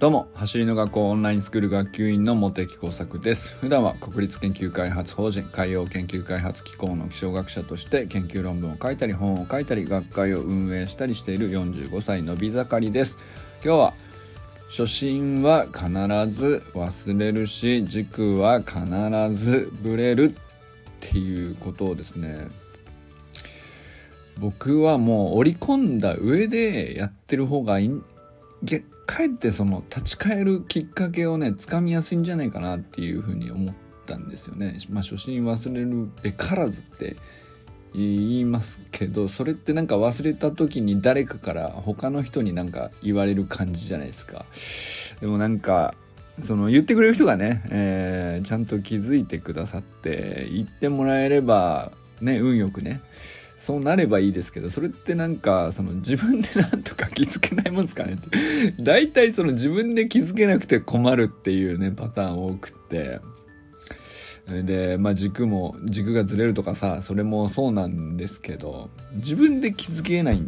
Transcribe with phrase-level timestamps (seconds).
[0.00, 3.52] どうも走りの学校オンラインスクール学級委員の茂木耕作です。
[3.60, 13.18] 普段は国立研究開発法人海洋研究開発機構の気象学者として研究論文を書いたり本を書いたり学会を運営したりしている45歳のび盛りです。
[13.62, 13.94] 今日は
[14.70, 15.84] 初心は必
[16.34, 18.78] ず忘れるし軸は必
[19.34, 20.40] ずぶれるっ
[21.00, 22.48] ていうことをですね。
[24.38, 28.00] 僕はもう織り込んだ上でやってる方がいい
[29.10, 33.74] かえってその立ち返るきっかけをねつかみやすいんじゃないかなっていうふうに思っ
[34.06, 34.78] たんですよね。
[34.88, 37.16] まあ初心忘れるべからずって
[37.92, 44.46] 言いますけどそれってなんか忘れた時に誰かから他の人になんか言われる感じじゃないですか。
[45.20, 45.94] でもなんか
[46.40, 53.00] その言ってくれる人がね、えー、ちゃんと気づいてくださって言ってもらえればね運よくね
[53.60, 58.30] そうなればいいですけどそれってなんかその自分でなんとか気づけないもんですかねって。
[58.82, 63.20] 大体その自分で気づけなくて困るっていうねパターン多くって。
[64.64, 70.42] でまあ軸も軸がずれるとかさそれもそうなんですけど自分で気づけない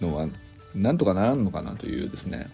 [0.00, 0.28] のは
[0.74, 2.48] なんとかならんのかなというですね。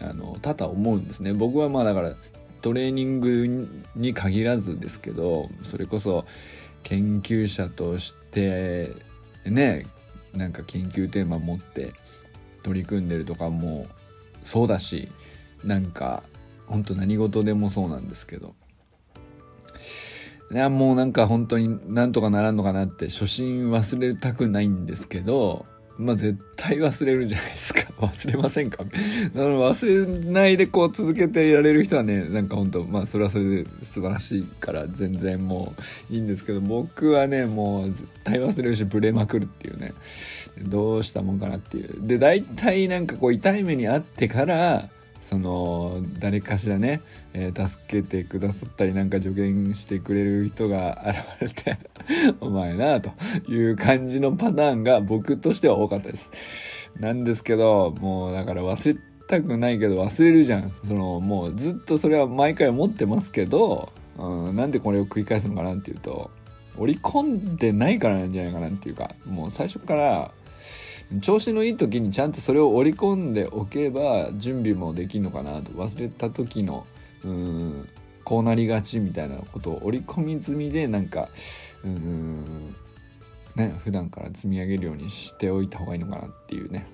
[0.00, 1.32] あの多々思うんですね。
[1.32, 2.16] 僕はまあだから
[2.62, 6.24] トレーニングに限らずですけどそれこそ
[6.82, 8.92] 研究者として
[9.50, 9.86] ね
[10.34, 11.92] なんか研究テーマ持って
[12.62, 13.86] 取り組んでるとかも
[14.44, 15.08] そうだし
[15.64, 16.22] なんか
[16.66, 18.54] ほんと何事でもそうなんですけど。
[20.52, 25.66] いやもうなんか本当になんとかならんのかなって初心忘れたくないんですけど
[25.98, 27.80] まあ絶対忘れるじゃないですか。
[27.98, 28.84] 忘れませんか？
[29.34, 35.74] 忘れないでこう続けていられる人はね、なんか本当まあそれはそれで素晴らしいから全然も
[36.10, 39.94] ういいんですけど、僕はね、もう絶対忘れるしブレまくるっていうね、
[40.62, 42.06] どうしたもんかなっていう。
[42.06, 44.90] で、大体なんかこう痛い目にあってから、
[45.28, 47.02] その誰かしらね、
[47.34, 51.04] えー、助けてくださったりなんか助言してくれる人が
[51.40, 51.78] 現れて
[52.40, 53.10] お前なと
[53.50, 56.30] いう感じのパターンが僕としては多かったです。
[57.00, 60.72] なんですけどもうだから忘れたくないけど忘れるじゃん。
[60.86, 66.30] そのもうずっとそれは毎回思ってますけど、うん、なんでこれを繰り返すのかなっていうと
[66.78, 70.30] 織り込んでないからなんじゃないかなっていうかもう最初から
[71.20, 76.86] 調子のいい時にちゃんとそれを織り込んでおけば準備もできるのかなと忘れた時の
[77.24, 77.88] うん
[78.24, 81.28] こうなりがちみたいなことを織り込み済みでなんか
[81.84, 82.74] うん
[83.54, 86.86] ね普段から積み上げるようにしておいた方がいいのかなっていうね。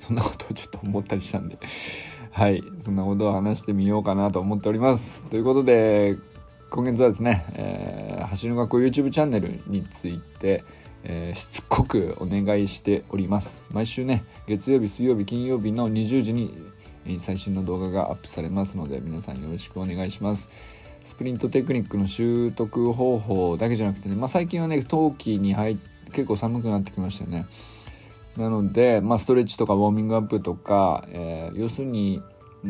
[0.00, 1.56] そんなことをちょっと思ったりしたんで。
[2.30, 2.62] はい。
[2.78, 5.22] そんなことを話してみようかなと思っております。
[5.30, 6.18] ということで
[6.70, 10.64] 今月はですね、えー、走る学校 YouTube チャンネルについて
[11.06, 13.62] えー、しつこくお願いしております。
[13.70, 16.72] 毎週ね月曜日水曜日金曜日の20時に
[17.18, 20.48] 最新の動画がアップされますので皆さんよろしくお願いします。
[21.04, 27.46] スプリントテクニックの習得方法だけじゃなくてね、まあ、最近はね冬季に入って結構寒くなってきましたよね。
[28.36, 32.22] なので、まあ、ストレッチとかウォーミングアップとか、えー、要するに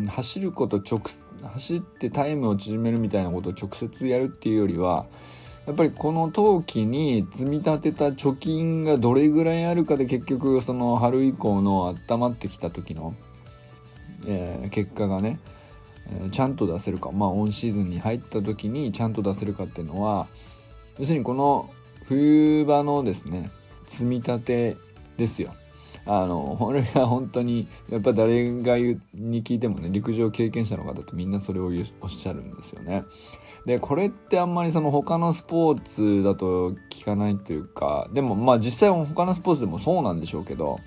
[0.08, 1.02] 走ること直
[1.42, 5.06] 走ってタイムを縮めるみたいなことを直接やるっていうよりは
[5.66, 13.14] やっぱりこの冬季に積み立てた貯金がどれぐらいあるかで結局その春以降の温まってきた時の、
[14.26, 15.40] えー、結果がね、
[16.10, 20.26] えー、ちゃんと出せるかまあオンシーズンに入った時にちゃんと出せるかっていうのは
[20.98, 21.70] 要するにこの
[22.04, 23.50] 冬場のですね
[23.86, 24.76] 積み立て
[25.16, 25.54] ですよ。
[26.06, 33.04] あのこれが本当にやっぱ誰が言うに聞いてもね陸上経験者の方ってみんなそれをおっしゃるんですよね。
[33.64, 40.78] でこれってあんまりその他のスポーツだと聞かないというかでもまあ実際他のスポーツでもそうなんでしょうけど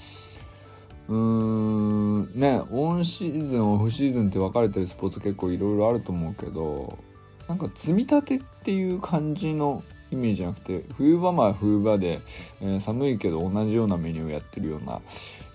[1.08, 7.00] うーんねオンシーズンオフシーズンって分かれてるスポーツ結構いろいろあると思うけど
[7.48, 12.22] なんか積み立てっていう感じのイメージじゃなくて冬場は冬場で、
[12.62, 15.02] えー、寒いけど同じようなメニューをやってるような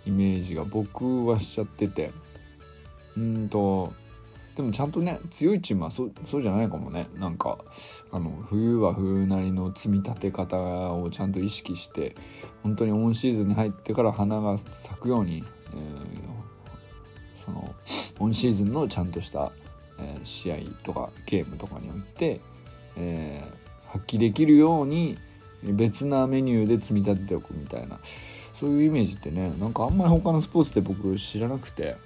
[0.05, 2.13] イメージが僕はしちゃってて。
[3.17, 3.93] うんと
[4.57, 7.09] でもちゃんとね強いチームはそそうじゃないかもね。
[7.15, 7.59] なんか
[8.11, 10.59] あの冬は冬なりの積み立て方
[10.93, 12.15] をちゃんと意識して
[12.63, 15.43] 本当にオンシーズンに入ってから花が咲くように、
[15.73, 16.27] えー、
[17.35, 17.75] その
[18.19, 19.53] オンシーズンのちゃんとした、
[19.99, 22.43] えー、試合とかゲームとかにおいて、
[22.97, 23.62] えー、
[23.93, 25.19] 発揮できるように
[25.63, 28.01] 別なメニューで積み立てておくみたいな
[28.59, 31.97] そういうイメージってねなんかあんまり他のスポーツって僕知らなくて。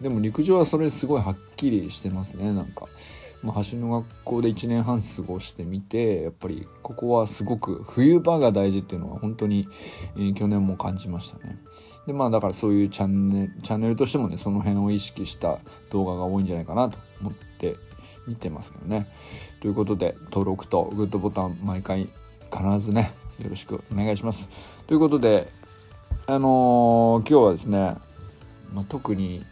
[0.00, 2.86] でも陸上はそれすごいはっきりしてますねなんか
[3.42, 9.68] まあ、走りの学校で1年半過ごしてみてやっぱりここはすごく冬場が大事っていうのは本当に、
[10.16, 11.58] えー、去年も感じましたね。
[12.06, 15.58] でまあだからそういうチャンネルチャンネルとしてもねその辺を意識した
[15.90, 17.76] 動画が多いんじゃないかなと思って
[18.26, 19.08] 見てますけどね。
[19.60, 22.08] ということで登録とグッドボタン毎回
[22.52, 24.48] 必ずねよろしくお願いします。
[24.86, 25.52] ということで
[26.26, 27.96] あのー、今日はですね、
[28.72, 29.44] まあ、特に、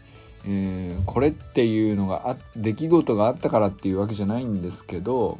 [0.45, 5.39] えー、これっていうのがあ出来事があったからっていうわけじゃないんですけど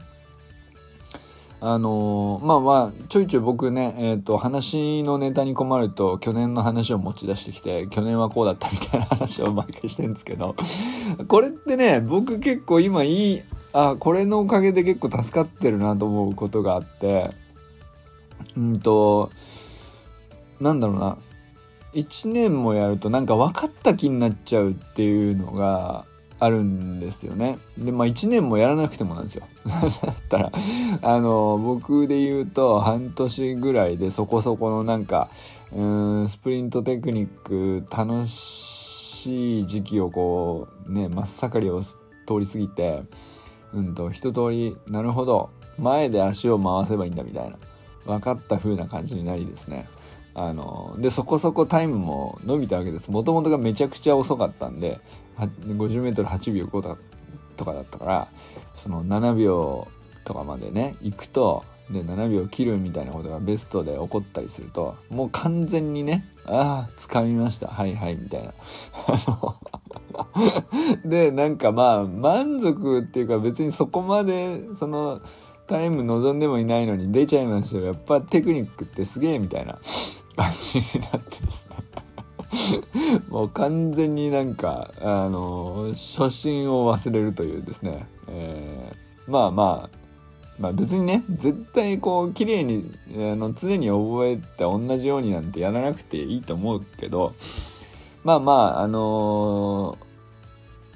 [1.67, 10.56] あのー、まあまあちょいちょい僕ね、えーと、話のネタに困ると去年の話を持ち出してきて去年はこうだったみたいな話を毎回してるんですけど
[11.27, 17.31] これってね僕結構今いいあこれのおかげで結構助かってるなと思うことがあって
[18.56, 19.31] うんと
[20.61, 21.18] なんだろうな。
[21.94, 26.06] 1年もやるとなんか分かった気になっちゃうっていうのが
[26.39, 27.59] あるんですよね。
[27.77, 29.47] でまあ1年もやらなくてもなんですよ。
[29.65, 30.51] だったら
[31.01, 35.29] あの僕で言うと半年ぐらいでそこそこのなんか
[35.71, 41.97] うんスプリントテクニック楽しい時期をこうね真っ盛りを通
[42.39, 43.03] り過ぎて
[43.73, 47.57] うんと一通りなるほど前で足を回せばいいんだみたいな
[48.05, 49.89] 分かった風な感じになりですね
[50.37, 53.09] あのでそこそこタイムも伸びたわけです。
[53.09, 54.99] もともとがめちゃくちゃ遅かったんで
[55.37, 56.97] 50m8 秒5
[57.55, 58.27] とかだったから
[58.75, 59.87] その7秒
[60.25, 67.67] とかまでね行くとで7秒切るみたいなことがベストで起こったりするともう完全にねああ掴みました。
[67.67, 68.53] はいはいみたいな。
[71.05, 75.21] でなんかまあ満足っていうか別にそこまでその
[75.67, 77.85] タイム望んでもいないのに出ちゃいましたよ。
[77.85, 79.79] やっぱテクニックってすげえみたいな。
[80.35, 81.75] 感じになってですね。
[83.29, 90.05] もう完全になんかあの初心を忘れるというですね、えー、まあまあ
[90.59, 97.33] まあ別にね絶対こう綺麗にあの常に覚えて同じようになんてやらなくていいと思うけど
[98.23, 99.97] まあまああの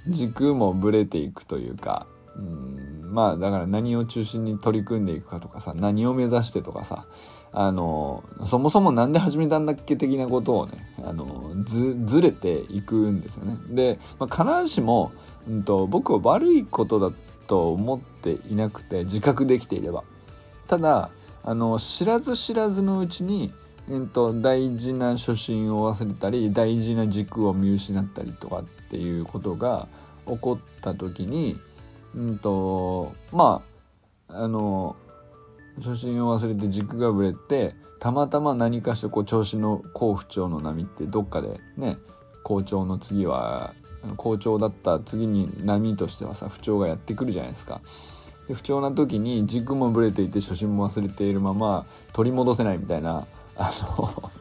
[0.08, 2.08] ー、軸もぶれていくというか
[2.38, 7.06] うんまあだから何を中心に取り組んでいくかとかさ何を目指してとかさ
[7.52, 10.74] あのそもそも何で始めたんだっけ的なことをね
[11.04, 13.58] あのずずれていくんですよね。
[13.70, 15.12] で、まあ、必ずしも、
[15.48, 17.12] うんと、僕は悪いことだ
[17.48, 20.04] と思っていなくて自覚できていれば
[20.68, 21.10] ただ
[21.44, 23.52] あの知らず知らずのうちに、
[23.90, 29.88] えーと、大事な初心を忘れたり大事な軸を見失ったりとかっていうことが
[30.28, 31.60] 起こった時に、
[32.16, 33.64] うんとま
[34.28, 34.96] ああの
[35.80, 41.98] 初心を忘れて軸がぶれてたまたま何かしらこう調子の好不調の波ってどっかでね
[42.44, 43.74] 好調の次は
[44.18, 47.82] 好調だった次に波としてはさ不調がやってくるじゃないですか。
[48.48, 54.32] で不調な時に軸もぶれていて初心も忘れているまま取り戻せないみたいなあの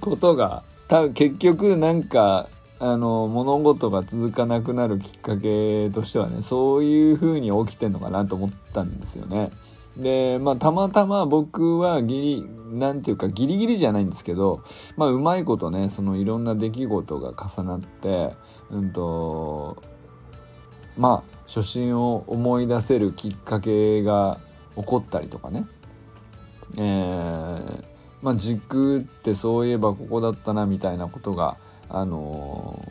[0.00, 2.48] ことが多分結局なんか
[2.80, 9.52] あの物事が続かなくなるきっかけとしてはねそういう風に起きてんのかなと思ったんですよね。
[9.96, 12.48] で、まあ、たまたま僕はギリ、
[12.78, 14.62] なんていうか、ギリギリじゃないんですけど、
[14.96, 18.34] まあ、うまいことね、そのいろんな出来事が重なって、
[18.70, 19.82] うんと、
[20.96, 24.40] まあ、初心を思い出せるきっかけが
[24.76, 25.66] 起こったりとかね。
[26.78, 27.84] えー、
[28.22, 31.58] まあ、軸ってそういえばここだったな、みたいなことが、
[31.90, 32.82] あの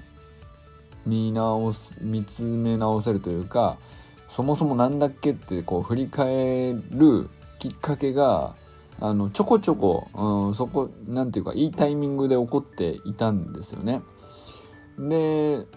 [1.07, 3.77] ー、見直す、見つめ直せるというか、
[4.31, 8.55] そもそも何だっけってこう振り返るきっかけが
[9.01, 14.01] あのちょこちょこ、うん、そこなんていうかいいタイミングで起こっていたんですよね。
[14.97, 15.67] で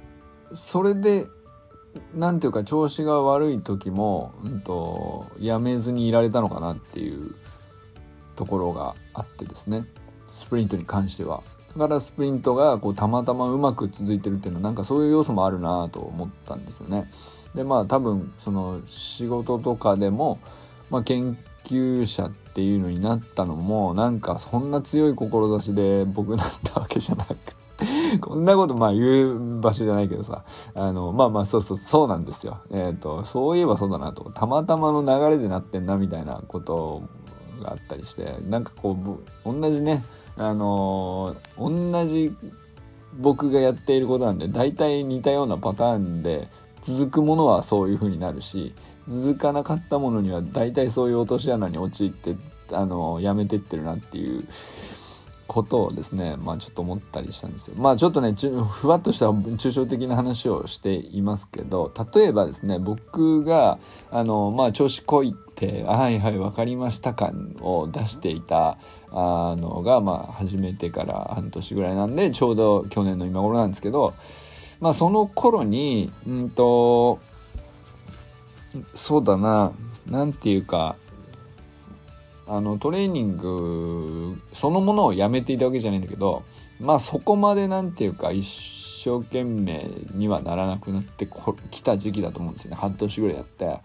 [0.54, 1.26] それで
[2.14, 7.34] なんていうか調子が悪い時も、うんと、やめずにいられたのかなっていう
[8.36, 9.84] ところがあってですね
[10.28, 11.42] スプリントに関しては。
[11.76, 17.10] だからスプリントがこうたまたまうまく続いてるっていうのはなんかそういう要素もあるなと思ったんですよね。
[17.54, 20.38] でまあ多分その仕事とかでも、
[20.90, 27.64] まあ、研究者っていうのになったのもなんかそんな強い志で僕なったわけじゃなくて。
[28.20, 30.44] こんなことまあ言う場所じゃないけどさ
[30.76, 32.58] あのまあまあそうそうそうなんですよ。
[32.70, 37.02] えっ、ー、とそういえばそうだなとたまたまの流れでなってんなみたいなこと
[37.60, 38.96] があったりしてなんかこ
[39.44, 40.04] う同じね
[40.36, 42.34] あの、同じ
[43.18, 46.48] 僕がやっていることなんで大体似たようなパターンで
[46.84, 48.74] 続くものはそういう風になるし
[49.08, 52.36] 続かなかったものには大体そういう落とし穴に陥って
[52.72, 54.44] あのやめてってるなっていう
[55.46, 57.74] ことをですね、まあちょっと思ったりしたんですよ。
[57.76, 63.78] まあちょっとね、ふわっとした抽象的な話をしていますけど、例えばですね、僕が、
[64.10, 68.78] あの、まあ調子こいって、はいはい、わかりました感を出していた
[69.10, 74.14] あのが、まあ始めてから半年ぐらいなんで、ちょうど去年の今頃なんですけど、
[74.80, 77.20] まあその頃に、うんと、
[78.92, 79.72] そうだな、
[80.06, 80.96] なんていうか、
[82.46, 86.42] あのトレーニングそのものをやめていたわけじゃないんだけど
[86.78, 91.28] まあそこまでなんていうか一生懸命にはならなくなって
[91.70, 93.80] きた時期だと思うんですよね半年ぐらいやって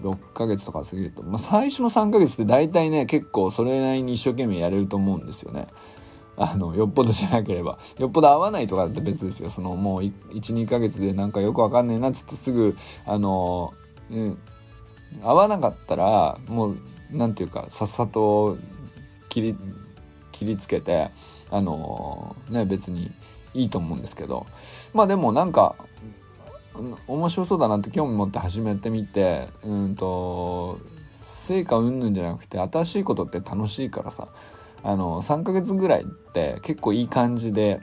[0.00, 5.68] 6ヶ月とか過ぎると、まあ、最初の3ヶ月って大体ね結構それなりに一生懸命やれると思うんですよね。
[6.36, 9.50] あのよっぽどじゃなければ よっぽど合わないとかだって別ですよ。
[9.50, 12.74] そのもう12ヶ月でなんかよくわかんねえなっつってすぐ
[13.04, 13.74] あの、
[14.10, 14.38] うん、
[15.22, 16.76] 合わなかったらもう
[17.10, 18.56] 何て言うかさっさと
[19.28, 19.56] 切り
[20.30, 21.10] 切りつけて
[21.50, 23.10] あのね別に
[23.54, 24.46] いいと思うんですけど。
[24.94, 25.76] まあでもなんか
[27.06, 30.78] 面白そうだなって興味持って始めてみてうんと
[31.26, 34.28] 成果うんぬんじゃなくて新しいことって楽しいからさ。
[34.82, 37.80] あの3ヶ月ぐらいって結構いい感じで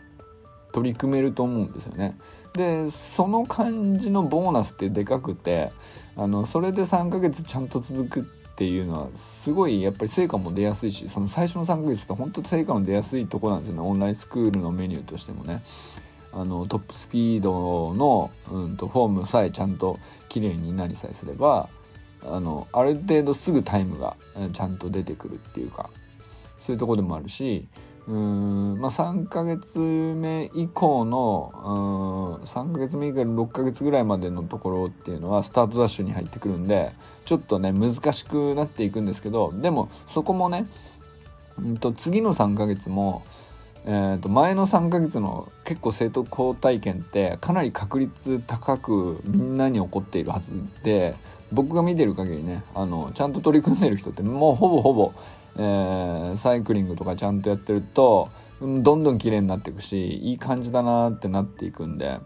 [0.72, 2.18] 取り組めると思うんですよね。
[2.54, 5.72] でその感じのボーナスってでかくて
[6.16, 8.24] あのそれで3ヶ月ちゃんと続くっ
[8.56, 15.64] ていうのはすごいやっぱり成果も出やすいしその最初の3ヶ月って本当成果の出やすいとこなんですよねオンラインスクールのメニューとしてもね。
[16.32, 21.70] あのトップスピードの、うんと、フォームさえちゃんと綺麗になりさえすれば
[22.22, 24.16] あのある程度すぐタイムが
[24.52, 25.90] ちゃんと出てくるっていうか
[26.60, 27.68] そういうとこでもあるし
[28.08, 36.92] うんまあ3ヶ月目以降のうん3ヶ月目以から6ヶ月ぐらいまでのところっていうのはスタートダッシュに入ってくるんで
[37.26, 40.68] ちょっとね難しくなっていくんですけどでもそこもね、
[41.60, 43.24] うんと、次の3ヶ月も
[43.86, 50.52] えー、と前の3ヶ月の結構生徒交代験ってかなり確率高くみんなに起こっているはず
[50.84, 51.16] で
[51.52, 55.14] 僕が見てる限りねあのちゃんと取り組んでる人ってもうほぼほぼ
[55.62, 58.30] えー、サイクリングとかちゃんとやってると、
[58.62, 62.20] うん、どんどん綺麗になっていくしいい感じだなってなっていくんで。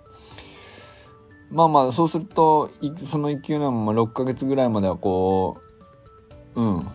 [1.49, 2.71] まあまあそうすると
[3.03, 5.57] その勢いのまま6ヶ月ぐらいまではこ
[6.55, 6.87] ううん。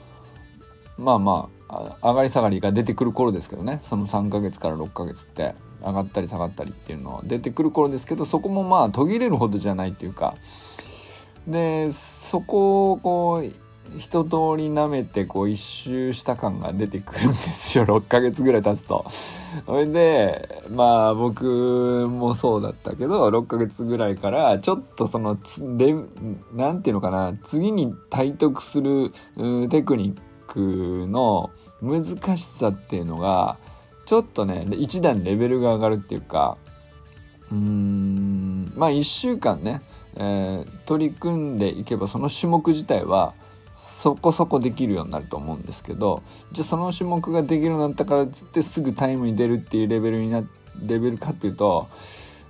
[0.97, 3.80] まあまあ上がり下がりが出てくる頃ですけどね。
[3.83, 10.37] その3ヶ月から6ヶ月って上がったり下がったりっていうのは出てくる頃ですけどそこもまあ途切れるほどじゃないっていうか。
[11.47, 19.07] でそこをこう一通り舐めてこう一周した感が出てくるんですよ 6ヶ月ぐらい経つと。
[19.66, 25.38] それでまあ僕もそうだったけど6ヶ月ぐらいからちょっとその
[26.54, 29.11] 何て言うのかな次に体得する
[29.68, 33.59] テクニックの難しさっていうのが
[34.07, 36.57] ちょっとね一段レベルが上がるっていうか
[37.50, 39.83] うーんまあ1週間ね、
[40.16, 43.35] えー、取り組んでいけばその種目自体は
[43.78, 50.42] そこそこできるようになると思うんですけどじゃあその種目ができるようになったからっつってすぐタイムに出るっていうレベルにな
[50.85, 51.88] レベルかっていうと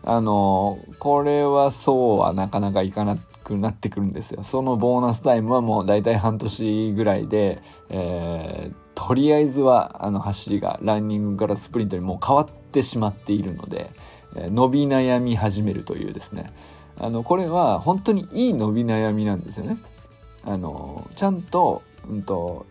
[0.02, 4.42] あのこれはそうはなかなかいかなくなってくるんですよ。
[4.42, 13.90] そのボーナスタイムはもう大体半年ぐらいで、えー、とりあえずはあの走りがランニングからスプリントにもう変わってしまっているので、
[14.34, 16.52] えー、伸び悩み始めるというですね
[16.96, 19.78] あのこれは本当にいい伸び悩みなんですよね。
[20.44, 22.66] あのちゃんと,、うんと、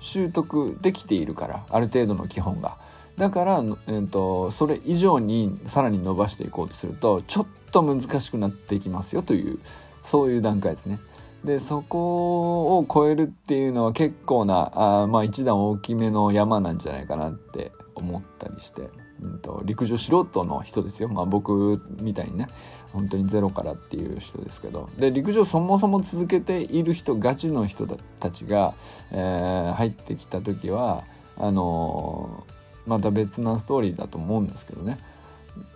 [0.00, 2.78] 習得できているからある程度の基本が。
[3.16, 9.58] だから、えーと、それ以上にさらに伸ばしていこうとするとちょっと難しくなっていきますよという
[10.04, 11.00] そういう段階ですね。
[11.44, 18.88] でそこを超えるっていうのは結構なあまあ一段大きめの山なんじゃないかなって思ったりして。
[19.22, 22.48] うんと、陸上素人の人ですよ、まあ、僕みたいにね。
[22.92, 24.88] 本当にゼロからっていう人ですけど。
[24.98, 27.86] で陸上そもそも続けている人ガチの人
[28.18, 28.74] たちが、
[29.10, 31.04] えー、入ってきた時は
[31.36, 34.98] あのー、また別なストーリーだと思うんですけどね。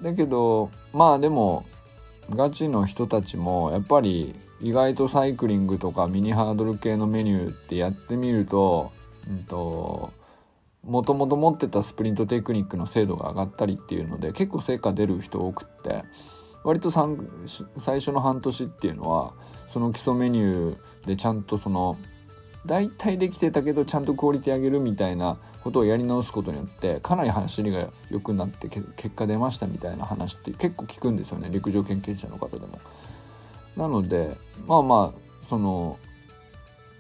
[0.01, 1.65] だけどまあでも
[2.31, 8.93] ガチの人たちもやっぱり意外とサイクリングとかミニハードル系のメニューってやってみると,、
[9.29, 10.13] うんと
[10.85, 16.03] もともと持ってたスプリントテクニックの精度が上がったりっていうので結構成果出る人多くって
[16.65, 19.35] 割と最初の半年っていうのは
[19.67, 21.99] その基礎メニューでちゃんとその
[22.67, 32.79] 大体できてたけどちゃんとクオリティ上げるみたいなことをやり直すことによってかなり走りが良くなって結果出ましたみたいな話って結構聞くんですよね陸上経験者の方でも。
[33.77, 34.37] なので
[34.67, 35.99] まあまあその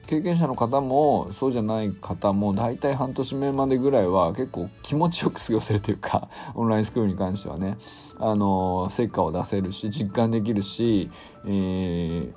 [0.06, 7.78] 経験者の方もそうじゃない方も大体半年目までぐらいは結構気持ちよく過ごせるというか オンラインスクールに関してはね
[8.18, 11.10] あの成果を出せるし実感できるし、
[11.46, 12.32] え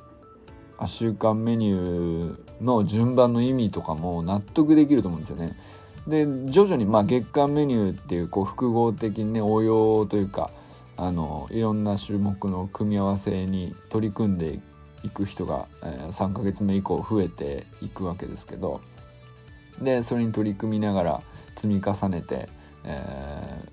[0.77, 5.57] ー、週間メニューの順番の意味とかも納得できると思うんですよね。
[6.07, 10.51] で徐々にまあ月間メニューっていうこう複合的にね応用というか
[10.97, 14.74] あのいろんな種目の組み合わせに取り組んでいく
[15.05, 18.81] 行く人が、え、3ヶ月目以降増えていくわけですけど
[19.79, 21.21] でそれに取り組みながら
[21.55, 22.49] 積み重ねて、
[22.83, 23.63] え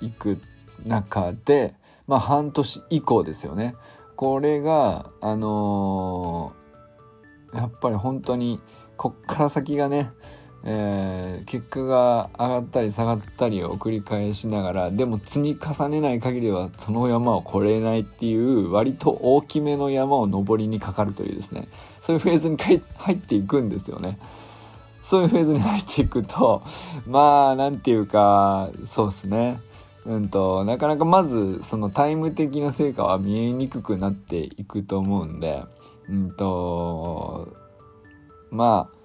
[0.00, 0.38] ー、く
[0.86, 1.74] 中で
[2.06, 3.76] まあ半年以降ですよね。
[4.16, 8.60] これがあのー、やっぱり本当に
[8.96, 10.10] こっから先がね
[10.62, 21.68] えー、結果が上がったり下がったりを繰り返しながらでも積み重ねない限りはその山を越えないっていう割と大きめの山を登りにかかるというですね
[22.00, 24.18] そういうフェーズに入っていくんですよね。
[25.02, 26.62] そういうフェーズに入っていくと
[27.08, 29.60] まあなんていうかそうですね
[30.04, 35.64] うんとなかなかまずそのタイム的な成果は見えにくくなっていくと思うんで
[36.08, 37.48] うんと
[38.50, 38.99] まあ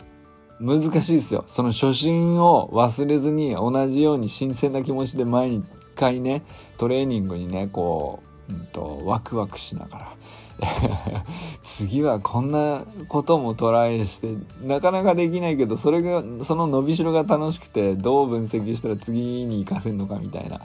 [0.59, 1.45] 難しいですよ。
[1.47, 5.63] その初心を忘れずに同じように新鮮な気持ちで毎
[5.95, 6.43] 回ね、
[6.77, 10.15] トレーニングにね、こう、うんと、ワクワクしながら。
[11.63, 20.62] 次はこんなこともトライしてなかなかできないけどそれがその伸びしろが楽しくてどう分析したら次に活かせるのかみたいな。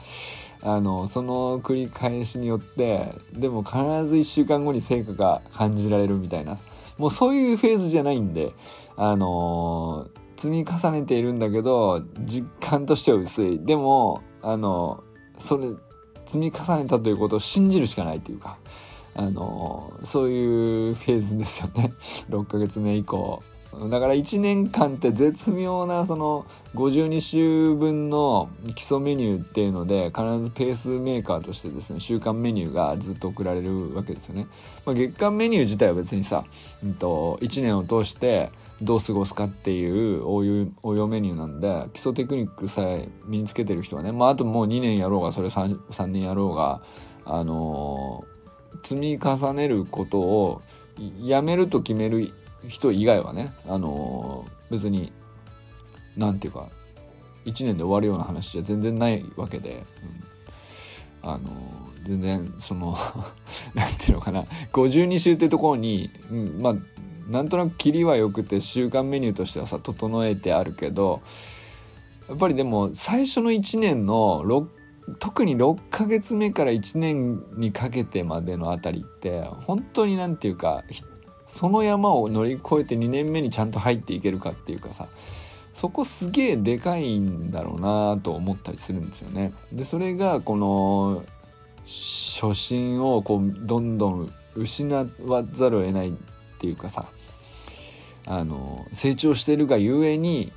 [0.63, 6.59] あのその繰り返しによってでも必ず1週間後に成果が感じられるみたいな。
[6.99, 8.53] もうそういうフェーズじゃないんで
[8.97, 10.09] あの、
[10.41, 13.61] 積み重ねているんだけど実感としては薄い。
[13.63, 15.05] でもあの
[15.39, 15.69] それ
[16.25, 18.57] 積み重ねたということを信じるしかないっていうか
[19.15, 21.93] あのそういうフェーズですよね。
[22.31, 23.43] 6ヶ月目以降。
[23.91, 34.49] だから1年間って絶妙なその52週分の基礎メニューっていうので必ずペースメーカーとしてですね週間メニューがずっと送られるわけですよね。
[34.87, 36.45] まあ、月間メニュー自体は別にさ、
[36.83, 38.51] うんと、1年を通して
[38.83, 46.83] どう過ごすかっていう応用メニューなんで基礎テクニックさえ身につけてる人はね、まあ、あともう2年やろうがそれ 3, 3年やろうが
[47.25, 50.63] あのー、積み重ねることを
[51.19, 52.33] やめると決める
[52.69, 55.13] 人以外はね、あのー、別に、
[56.17, 56.69] なんていうか、
[57.47, 59.85] 1年で終わるような話じゃ全然ないわけで、
[61.23, 61.51] うん、あの、
[62.07, 62.97] 全然、その
[63.75, 66.75] なんていうのかな、52週ってところに、うん、まあ、
[67.31, 71.23] なんとなく切りは良くて週間メニューとしてはさ、整えてあるけど、
[72.29, 74.67] やっぱりでも最初の1年の6
[75.19, 80.85] 特に6ヶ月目から1年にかけてまでのあたりって本当になんていうか
[81.47, 85.09] その山を乗り越えて2年目にちゃんと入っていけるかっていうかさ
[85.75, 89.53] そこすげえでかいんだろうなと思ったりするんですよね。
[89.73, 91.25] でそれがこの
[91.83, 96.13] 初心をこうどんどん失わざるを得ないっ
[96.59, 97.07] ていうかさ
[98.31, 100.53] あの成長してるがゆえに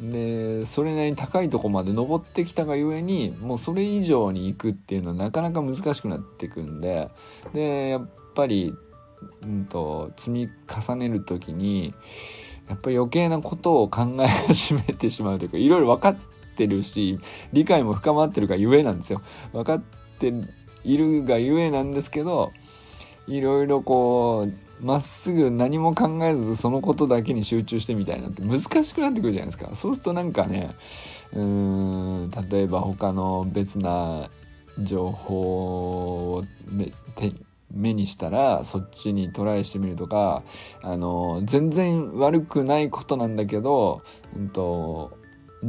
[0.00, 7.08] でそれなりに高いとこまで登ってきたがゆえにもうそれ以上に行くっていうのはなかなか難しくなっていくんで
[7.52, 8.74] でやっぱり
[9.42, 11.94] うんと、積み重ねる時に
[12.68, 16.16] やっぱり余計なことを考え始めてしまうというかいろいろ分かっ
[16.56, 17.20] てるし
[17.52, 19.22] 理解も深まってるがゆえなんですよ。
[19.52, 19.82] 分かっ
[20.18, 20.32] て
[20.82, 22.52] いるがゆえなんですけど
[23.26, 30.74] いろいろこうまっすぐ何も考えずそのことだけに集中してみたいなって難しくなってくるじゃないですかそうするとなんかね
[31.32, 34.30] うーん例えば他の別な
[34.78, 36.44] 情報を
[37.72, 40.42] 目にしたらそっちにトライしてみるとか
[40.82, 44.02] あの全然悪くないことなんだけど、
[44.36, 45.16] うんと、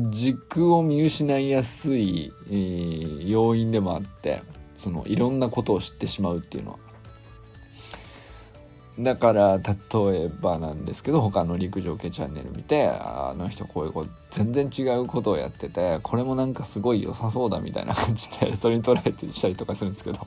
[0.10, 4.44] 軸を見失いやすい、えー、要因でもあって
[4.78, 6.85] そのいろんなことを知ってしまうっていうのは。
[9.00, 20.20] だから例えばなんですけど他の陸上系チャンネル見てあの人こういうこと全然違うことをやっててこれもなんかすごい良さそうだみたいな感じで それに捉えてしたりとかするんですけど。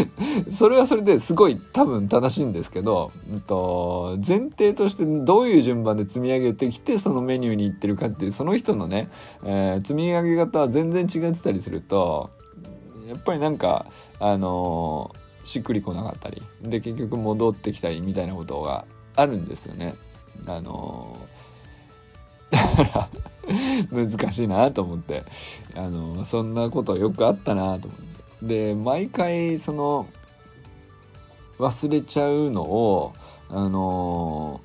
[0.50, 9.08] それはそれですごい多分正しいんですけど、うんと、前提としてどういう順番で積み上げてきてそのメニューに行ってるかっていうその人のね、
[9.44, 12.30] えー、積み上げ方は全然違ってたりすると
[13.08, 13.86] やっぱりなんか
[14.18, 19.94] あのーしっくりこなかったりで結局戻ってきたりみたいなことがあるんですよね。
[20.46, 21.16] あの
[22.50, 23.08] だから
[23.90, 25.24] 難しいなと思って
[25.74, 28.00] あのそんなことよくあったなと思っ
[28.40, 30.06] てで毎回その
[31.58, 33.14] 忘れちゃうのを
[33.48, 34.60] あの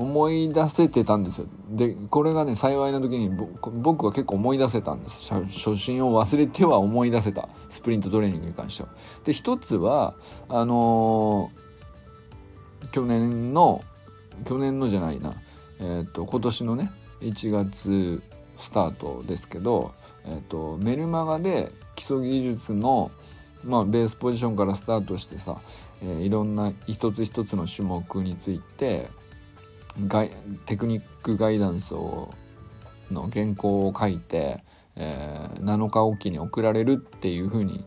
[0.00, 1.46] 思い出せてたんですよ。
[1.70, 3.30] でこれがね幸いな時に
[3.70, 5.30] 僕は結構思い出せたんです。
[5.30, 7.50] 初心を忘れては思い出せた。
[7.68, 8.88] スプリントトレーニングに関しては。
[9.24, 10.14] で一つは
[10.48, 13.84] あのー、去年の
[14.46, 15.34] 去年のじゃないな。
[15.80, 18.22] えっ、と今年のね1月
[18.56, 19.92] スタートですけど、
[20.24, 23.10] えーと、メルマガで基礎技術の、
[23.64, 25.60] まあ、ベースポジションからスタートしてさ、
[26.02, 29.10] えー、いろんな一つ一つの種目について
[30.66, 32.34] テクニックガイダンスを
[33.10, 34.62] の原稿を書いて、
[34.96, 37.84] えー、7日おきに送られるっていうふうに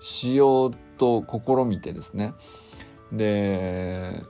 [0.00, 2.34] しようと試みてですね
[3.12, 4.22] で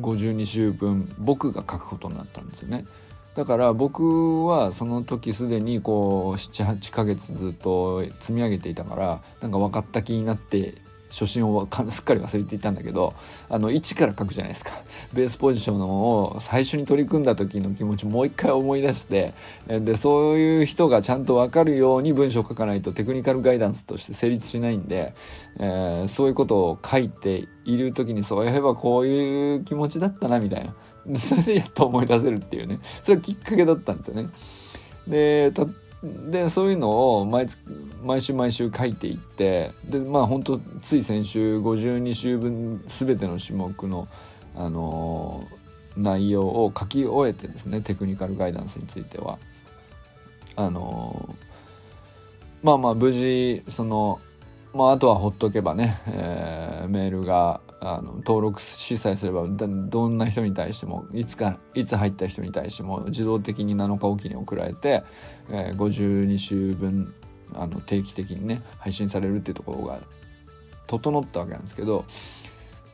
[0.00, 2.86] 52週分僕が書くことになったんですよね。
[3.34, 10.74] だから僕はその時すでにこう78ヶ月ずっと積み上げていたからなんか分かった気になって
[11.10, 13.14] 初心をすっかり忘れていたんだけど
[13.48, 14.72] あの1から書くじゃないですか。
[15.12, 19.34] ベースポジションを最初に取り組んだ時の気持ちもう一回思い出して
[19.66, 25.14] でそういう人がちゃんと分かるように文章を書かないとテクニカルガイダンスとして成立しないんで、
[25.58, 30.74] えー、そういうことを書いている時にそういえばこういう気持ちだったなみたいな。
[31.18, 32.80] それでやっと思い出せるっていうね。
[33.02, 34.28] それはきっかけだったんですよね。
[35.06, 35.52] で
[36.02, 37.60] でそういうのを毎月
[38.02, 44.06] 毎週毎週書いていってでまあ本当つい先週52週分全ての種目の、
[44.54, 49.38] あのー、内容を書き終えてですねテクニカルガイダンスについては。
[50.54, 54.20] あのー、まあまあ無事その
[54.74, 57.60] まあ、あとはほっとけばね、えー、メールが
[57.96, 65.02] あの登録しさえすればどんな人に対してもいつかいつ入った人に対しても自動的に7日おきに送られて、
[65.48, 67.14] えー、52週分
[67.54, 70.00] あの定期的にね配信されるっていうところが
[70.86, 72.04] 整ったわけなんですけど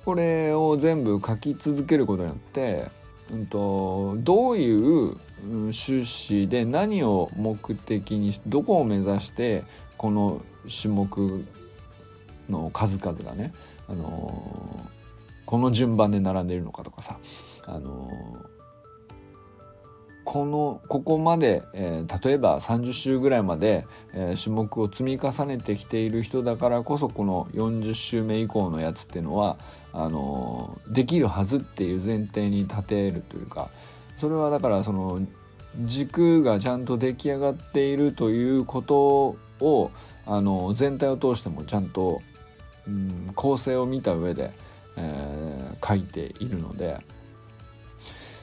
[0.05, 2.91] これを全部書き続けることによって、
[3.33, 9.65] うんと、どういう趣旨で何を目的にどこを目指して
[9.97, 10.43] この
[10.83, 11.45] 種目
[12.51, 13.55] の数々がね、
[13.89, 17.19] あのー、この順番で並んでいるのかとかさ、
[17.67, 18.55] あのー、
[20.25, 29.59] このここまで、えー、例えば30週ぐらいまで、え種目を積み重ねてきている人だからこそこの40週目以降のやつっていうのは
[29.93, 33.71] あのできるはずっていう前提に立てるというか
[34.17, 35.21] それはだからその
[35.81, 39.91] 軸がちゃんと出来上がっているということを
[40.27, 42.23] あの全体を通してもちゃんと
[42.87, 44.53] うん、構成を見た上で、
[44.97, 46.99] えー、書いているので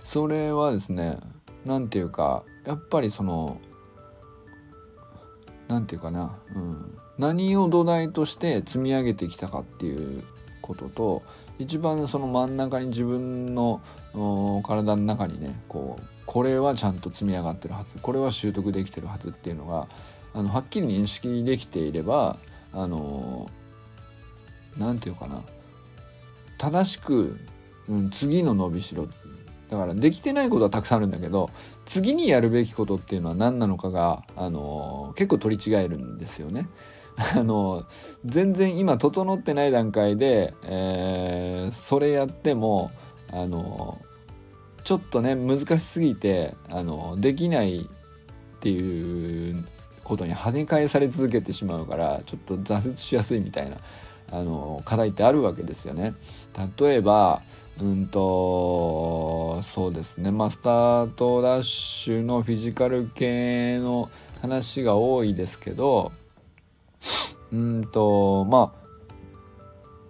[0.03, 1.19] それはですね
[1.65, 3.59] 何て言うかやっぱりその
[5.67, 10.23] 何て言うかな、うん、何を土台として積み上げてきたかっていう
[10.61, 11.23] ことと
[11.59, 13.81] 一番その真ん中に自分の
[14.65, 19.87] 体の中にねこうこれはちゃんと積み上がってるはずこれは習得できてるはずっていうのが
[20.33, 22.37] あのはっきり認識できていれば
[22.73, 23.49] あの
[24.77, 25.43] 何て言うかな。
[26.57, 27.39] 正しく、
[27.89, 29.07] うん、次の伸びしろ。
[29.69, 31.49] だからできてないことはたくさんあるんだけど
[31.85, 36.67] 次にやるべきことっていうのは何なのかが、あの結構取り違えるんですよね。
[37.35, 37.85] あの
[38.25, 42.91] 全然今整ってない段階で、えー、それやっても
[43.31, 44.01] あの
[44.83, 49.65] ちょっとね難しすぎてあのできないっていう
[50.03, 53.77] ことに跳ね返され続けてしまうからちょっと挫折しやすいみたいな。
[54.31, 56.13] あの課題ってあるわけですよね。
[56.79, 57.41] 例えば
[57.79, 64.09] うんとそうですねまスタートダッシュのフィジカル系の
[64.41, 66.11] 話が多いですけど
[67.51, 68.81] うんとまあ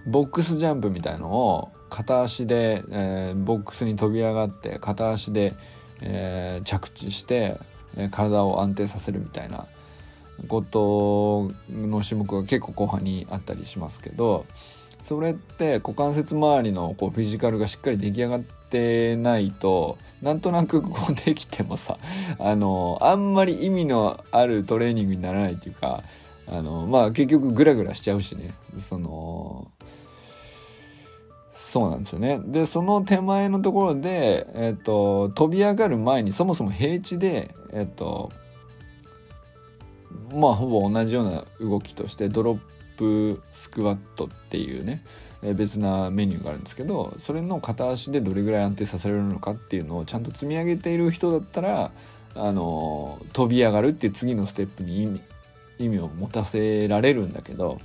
[0.08, 5.54] ボックスジャンプみたいのを片足で、えー、ボックスに飛び上がって片足で、
[6.02, 7.58] えー、着地して、
[7.96, 9.68] えー、体を安定させるみたいな
[10.48, 14.46] ことの種目が結構後半にあったりしますけど
[15.04, 21.98] それって股関節周りのこうフィジカルがしっかり出来上がってないとなんとなくこうできてもさ
[22.40, 26.04] あのあんまり意味のあるトレーニングにならないっていうか
[26.48, 29.72] あのまあ結局グラグラしちゃうしねその
[31.72, 32.42] そうなんですよね。
[32.44, 38.32] で、その手前のところで、えっ、と、飛び上がる前にそもそも平地で、えっ、と、
[40.34, 42.60] まあほぼ同じような動きとしてドロッ
[42.98, 45.04] プスクワットっていうね
[45.56, 51.92] 別なメニューがあるんですけどそれの片足でどれぐらい安定させられるのかっていうのをちゃんと積み上げている人だったら
[52.36, 55.22] あの飛び上がるっていう次のステップに意味
[55.80, 57.80] 意味を持たせられるんだけど、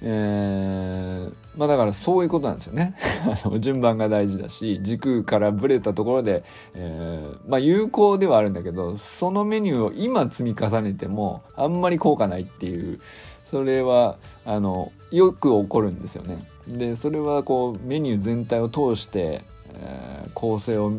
[0.00, 2.96] えー、まあだからそういうことなんですよね
[3.60, 13.00] 順番が大事だし軸からブレたところで、えー、まあ有効ではあるんだけどそのメニューを今積み重ねてもあんまり効果ないっていう
[13.44, 16.44] それはあのよく起こるんですよね。
[16.66, 20.92] でそれはこうメニュー全体を通して、えー、構成を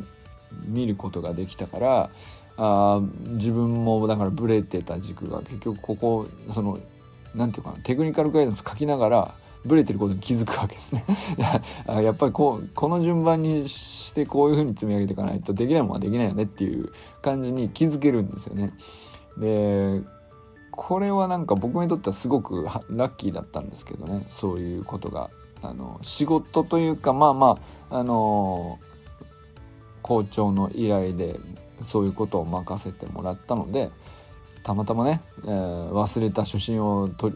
[0.64, 2.10] 見ることができたから
[2.58, 3.02] あ
[3.34, 6.80] 自分もだからブレてた軸が結局ここその
[7.34, 11.04] 何て言うかなテクニカルガイダンス書きながらブレてることに気づくわけですね
[11.88, 18.74] やっぱりこうこの順番にしてこういうふうに積み上げていかないとできないものはできないよねっていう感じに気づけるんですよね。
[19.38, 20.02] で
[20.72, 25.30] これはなんか僕にとってはすごくラッキーだったんですけどねそういうことが
[25.62, 27.58] あの仕事というかまあま
[27.90, 28.80] ああの
[30.02, 31.40] 校長の依頼で
[31.82, 33.90] そういうことを任せてもらったので
[34.66, 37.32] たまたまね、えー、忘れた初心をと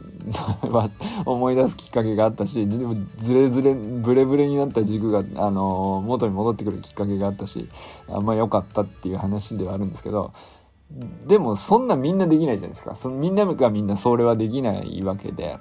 [1.28, 7.70] 思い出すきっかけがあったしずれずれブレブレになった軸が、あのー、元に戻ってくるきっかけがあったし
[8.10, 10.32] あんま良かったっていう話ではあるんですけど
[11.28, 15.60] でもそんなみんなできないじゃないですかそのみんながみんなそれはできないわけで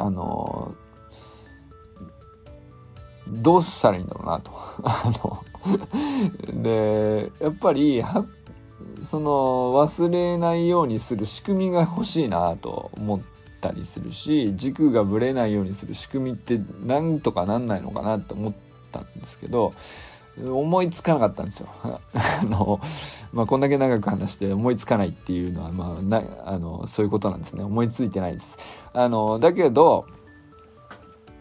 [0.00, 4.50] あのー、どうしたらいいんだろうなと。
[4.82, 5.38] あの
[6.62, 8.02] でやっぱり
[9.02, 9.30] その
[9.72, 13.20] 忘れないようにする仕組みが欲しいなと思っ
[13.60, 18.52] たりするし軸がぶれないようにする仕組みってなんとかなんないのかなと思っ
[18.92, 19.74] たんですけど
[20.38, 21.68] 思いつかなかったんですよ。
[21.82, 22.00] あ
[22.44, 22.80] の
[23.32, 28.58] まあ、こんだけ長く話して思いつかないっていうのは、まあ、なあのそういうことなんですね思いついてないです。
[28.92, 30.06] あのだけど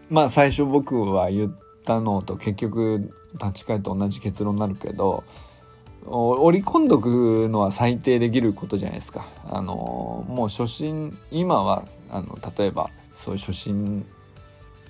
[0.09, 1.51] まあ最初僕は言っ
[1.85, 5.23] たのと結局立ち返って同じ結論になるけど
[6.05, 9.25] 織り込んどくのは最低できることじゃないですか。
[9.49, 14.05] あのもう初心今はあの例えばそういう初心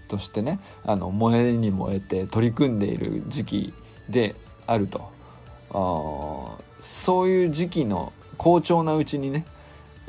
[0.07, 3.73] としてねあの燃えに燃えて取り組んでいる時期
[4.09, 5.11] であると
[5.71, 9.45] あそういう時期の好調なうちにね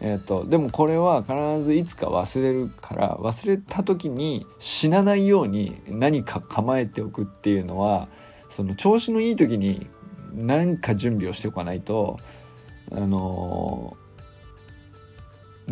[0.01, 8.09] えーと、でもこれは必ずいつか忘れるから忘れた時に死なないように何か構えておくっていうのは
[8.49, 9.87] その調子のいい時に
[10.35, 12.19] 何か準備をしておかないと
[12.93, 13.97] あの、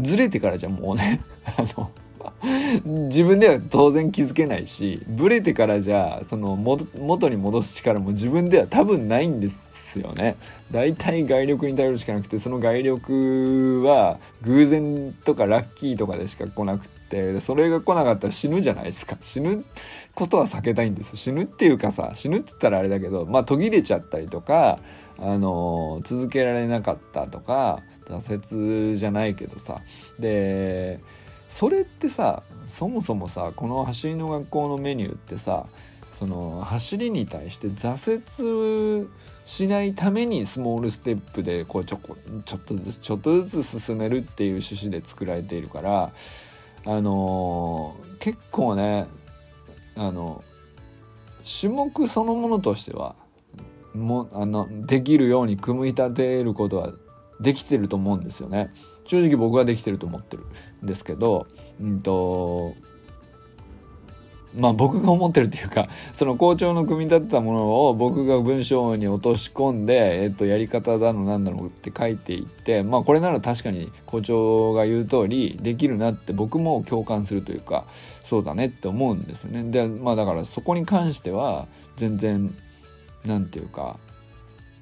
[0.00, 1.90] ずれてからじゃもうね あの
[2.84, 10.36] 自分では当然気づけないしブレてからじゃその元に戻す力も自分では多分ないんですよね。
[10.70, 19.16] 大体外力に頼るしかなくてその外力は偶然とかラッキーとかでしか来なくてそれが来なかったら死ぬじゃないですか。
[19.20, 19.64] 死ぬ
[20.14, 24.78] ことは避けたいんです死ぬっていうかさ死ぬって言ったらあれだけどまあ途切れちゃったりとか
[25.18, 29.82] あの続けられなかったとか挫折じゃないけどさ。
[30.18, 31.00] で
[31.52, 35.66] それってさそもそもさこの走りの学校のメニューってさ
[36.14, 39.08] その走りに対して挫折
[39.44, 46.12] しないためにスモールステップでこうちょこちょっとずつちょっとずつ進めるっていう趣旨で作られているから
[46.86, 49.06] あのー、結構ね
[49.94, 50.42] あの
[51.60, 53.14] 種目そのものとしては
[53.94, 56.94] もあのできるように組み立てることは
[57.40, 58.72] できてると思うんですよね。
[59.04, 60.44] 正直僕はできてると思ってる
[60.82, 61.46] んですけど、
[61.80, 62.74] うんと、
[64.54, 77.86] まあ僕が思ってるっていうか、 その校長の組み立てたものを僕が文章に落とし込んで、えっと、やり方だのなんだろうって書いていって、まあこれなら確かに校長が言う通りできるなって僕も共感するというか、
[78.22, 79.64] そうだねって思うんですよね。
[79.70, 82.54] で、まあだからそこに関しては全然、
[83.24, 83.98] なんていうか、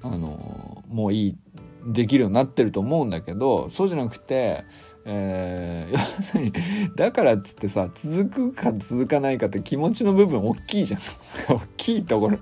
[0.03, 1.37] あの、もういい
[1.87, 4.65] できるようになってると思うんだけどそうじゃなくて、
[5.05, 6.53] えー、 要するに
[6.95, 11.01] だからっつってさ続くか続かないかって気持ちの部分大きいじゃん。
[11.49, 12.39] 大きいところ。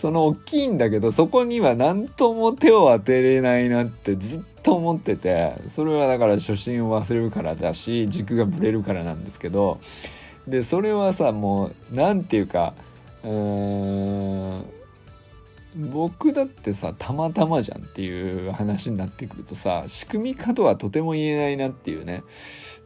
[0.00, 9.80] その大きいんだけどそこには何とも手を当てれないなってずっと思っててそれはだから初心を忘れるからだし軸がぶれるからなんですけど
[10.46, 12.74] でそれはさもう何て言うか
[13.24, 14.64] うーん
[15.76, 22.22] 僕だってさたまたまじゃんっていう話になってくるとさ仕組みかとはとても言えないなっていうね。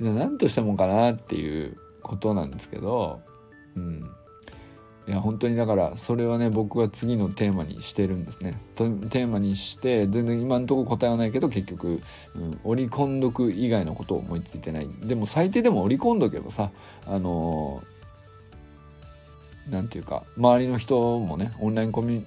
[0.01, 3.20] 何としたもんかなっていうことなんですけど
[3.77, 4.11] うん。
[5.07, 8.59] いや本当にだからそれはね僕は次のテーマにしてるんですね。
[8.75, 12.01] テーマにして全然今のところ答えはないけど結局、
[12.35, 14.88] うん、織り込んどく以外のことを思いついてない。
[15.03, 16.70] でも最低でも織り込んどけばさ
[17.07, 17.93] あのー
[19.68, 22.24] なんていうか周りの人もねオンラインコミ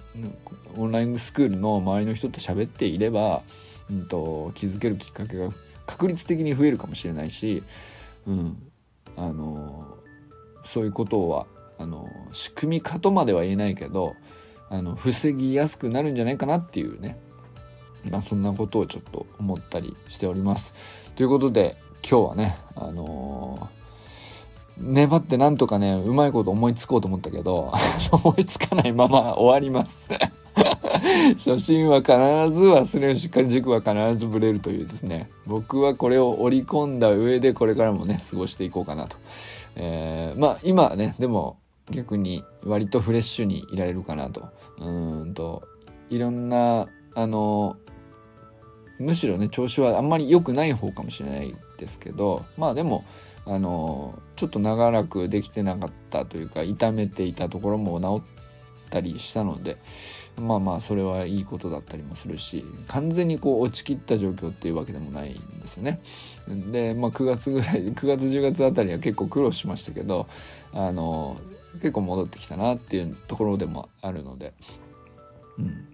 [0.75, 3.43] オンラインスクールの周りの人と喋っていれば、
[3.89, 5.49] うんと、気づけるきっかけが
[5.85, 7.63] 確率的に増えるかもしれないし、
[8.25, 8.61] うん、
[9.15, 9.97] あの
[10.63, 11.47] そういうことは
[11.79, 14.15] あの仕組み化とまでは言えないけど
[14.69, 17.17] あの防ぎやすくなるんじゃないかなっていうね
[18.09, 20.73] まあそんなことをちょっと思ったりしております。
[21.15, 21.77] ということで
[22.09, 23.86] 今日はねあのー、
[24.79, 27.73] 粘ってなんとかねうまいこと思いつこうと思ったけど
[28.11, 30.09] 思いつかないまま終わります。
[31.37, 32.11] 初心は必
[32.51, 35.29] ず忘れるし軸は必ずぶれるというですね。
[35.45, 39.17] 僕はこれを織り込んだ上でこれからもね過ごしていこうかなと、
[39.75, 41.57] えー、まあ今はねでも
[41.91, 44.45] 逆に割とフレッシュにいられるかなと。
[44.79, 45.63] うんと
[46.09, 47.75] いろんなあの
[48.99, 53.05] むしろね調子はあんまり良くない方かもしれないですけどまあでも
[53.47, 59.77] あのちょっと長らくできてなかったというか痛めていたところも治ったりしたので
[60.35, 66.01] まあまあそれはいいことだったりもするし完全にこう落ちきった状況っていうわけでもないんですよね。
[66.71, 70.27] でまあ9月ぐらい 9月10月あたりは結構苦労しましたけど
[70.73, 71.37] あの
[71.75, 74.53] 結構戻ってきたなっていうところでもあるので。
[75.57, 75.87] うん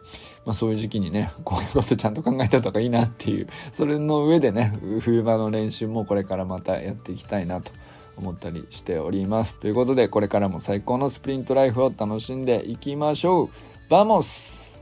[0.46, 7.72] まあ、そういう時期にねこういうことちゃんと考えたとかいいなっていうそれの上でね冬場の練習もこれからまたやっていきたいなと
[8.18, 9.56] 思ったりしております。
[9.56, 13.50] ということでこれからも最高のスプリントライフを楽しんでいきましょう。
[13.90, 14.80] vamos